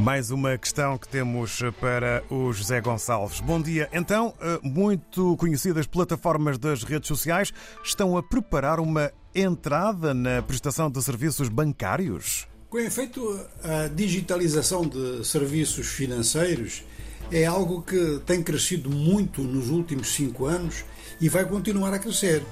[0.00, 3.38] Mais uma questão que temos para o José Gonçalves.
[3.40, 3.86] Bom dia.
[3.92, 7.52] Então, eh, muito conhecidas plataformas das redes sociais
[7.84, 12.48] estão a preparar uma entrada na prestação de serviços bancários?
[12.70, 16.82] Com efeito, a digitalização de serviços financeiros
[17.30, 20.82] é algo que tem crescido muito nos últimos cinco anos
[21.20, 22.42] e vai continuar a crescer.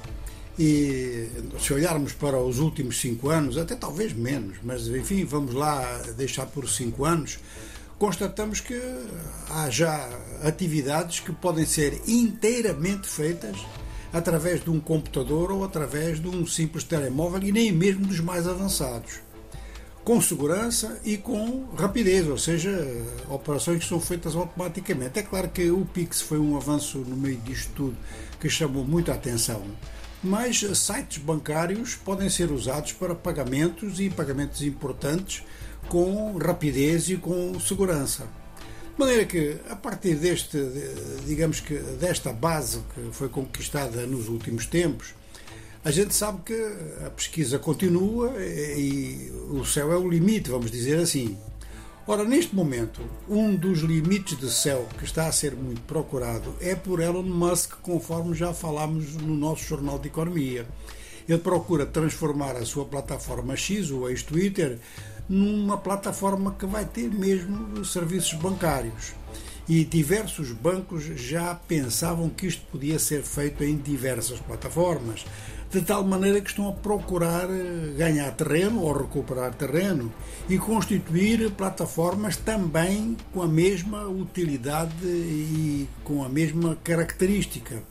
[0.59, 1.29] E
[1.61, 6.47] se olharmos para os últimos cinco anos, até talvez menos, mas enfim, vamos lá deixar
[6.47, 7.39] por cinco anos,
[7.97, 8.81] constatamos que
[9.51, 10.09] há já
[10.43, 13.57] atividades que podem ser inteiramente feitas
[14.13, 18.49] através de um computador ou através de um simples telemóvel e nem mesmo dos mais
[18.49, 19.21] avançados.
[20.03, 22.71] Com segurança e com rapidez, ou seja,
[23.29, 25.21] operações que são feitas automaticamente.
[25.21, 27.97] É claro que o Pix foi um avanço no meio disto tudo
[28.41, 29.63] que chamou muita atenção
[30.23, 35.43] mas sites bancários podem ser usados para pagamentos e pagamentos importantes
[35.89, 38.27] com rapidez e com segurança.
[38.95, 40.59] De maneira que, a partir deste,
[41.25, 45.15] digamos que desta base que foi conquistada nos últimos tempos,
[45.85, 46.73] a gente sabe que
[47.07, 51.39] a pesquisa continua e o céu é o limite, vamos dizer assim.
[52.11, 56.75] Ora, neste momento, um dos limites de céu que está a ser muito procurado é
[56.75, 60.67] por Elon Musk, conforme já falámos no nosso Jornal de Economia.
[61.29, 64.79] Ele procura transformar a sua plataforma X, o ex-Twitter,
[65.29, 69.13] numa plataforma que vai ter mesmo serviços bancários.
[69.69, 75.27] E diversos bancos já pensavam que isto podia ser feito em diversas plataformas
[75.71, 80.11] de tal maneira que estão a procurar eh, ganhar terreno ou recuperar terreno
[80.49, 87.83] e constituir plataformas também com a mesma utilidade e com a mesma característica.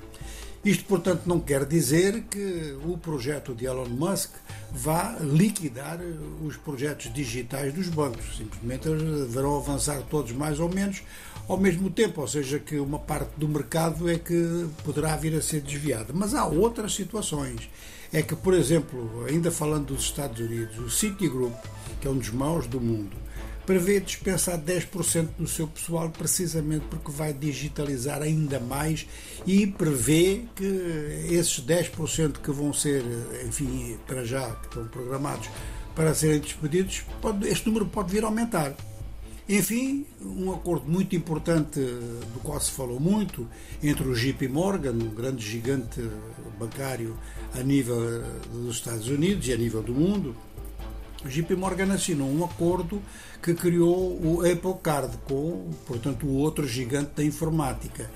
[0.65, 4.31] Isto, portanto, não quer dizer que o projeto de Elon Musk
[4.71, 5.99] vá liquidar
[6.43, 8.35] os projetos digitais dos bancos.
[8.35, 11.03] Simplesmente eles deverão avançar todos mais ou menos
[11.47, 15.41] ao mesmo tempo, ou seja, que uma parte do mercado é que poderá vir a
[15.41, 16.11] ser desviada.
[16.13, 17.69] Mas há outras situações.
[18.11, 21.53] É que, por exemplo, ainda falando dos Estados Unidos, o Citigroup,
[21.99, 23.17] que é um dos maiores do mundo,
[23.65, 29.05] prevê dispensar 10% do seu pessoal precisamente porque vai digitalizar ainda mais
[29.45, 30.63] e prevê que
[31.29, 33.03] esses 10% que vão ser,
[33.45, 35.49] enfim, para já, que estão programados
[35.93, 38.73] para serem despedidos, pode, este número pode vir a aumentar.
[39.49, 43.47] Enfim, um acordo muito importante do qual se falou muito
[43.81, 46.01] entre o JP Morgan, um grande gigante
[46.59, 47.15] bancário
[47.53, 50.35] a nível dos Estados Unidos e a nível do mundo,
[51.23, 53.01] o JP Morgan assinou um acordo
[53.41, 58.09] que criou o Apple Card com, portanto, o outro gigante da informática.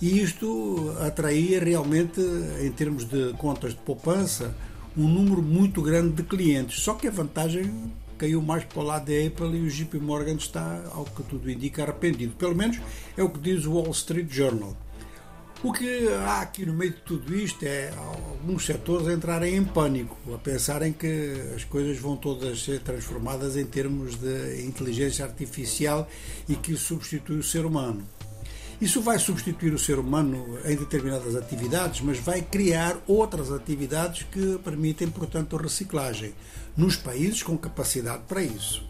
[0.00, 2.20] E isto atraía realmente,
[2.62, 4.56] em termos de contas de poupança,
[4.96, 6.80] um número muito grande de clientes.
[6.80, 10.34] Só que a vantagem caiu mais para o lado da Apple e o JP Morgan
[10.34, 12.34] está, ao que tudo indica, arrependido.
[12.34, 12.78] Pelo menos
[13.16, 14.76] é o que diz o Wall Street Journal.
[15.60, 20.16] O que há aqui no meio de tudo isto é alguns setores entrarem em pânico,
[20.32, 26.08] a pensarem que as coisas vão todas ser transformadas em termos de inteligência artificial
[26.48, 28.06] e que substitui o ser humano.
[28.80, 34.58] Isso vai substituir o ser humano em determinadas atividades, mas vai criar outras atividades que
[34.58, 36.32] permitem, portanto, reciclagem
[36.76, 38.86] nos países com capacidade para isso.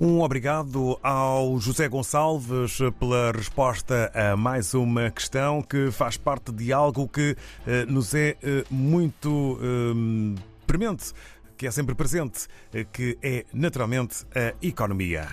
[0.00, 6.72] Um obrigado ao José Gonçalves pela resposta a mais uma questão que faz parte de
[6.72, 7.36] algo que
[7.66, 11.12] eh, nos é eh, muito eh, premente,
[11.56, 12.48] que é sempre presente,
[12.92, 15.28] que é naturalmente a economia.